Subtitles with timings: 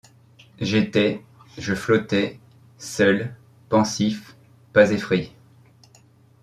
[0.59, 1.21] J’étais,
[1.59, 2.39] je flottais,
[2.79, 3.35] seul,
[3.69, 4.35] pensif,
[4.73, 5.31] pas effrayé;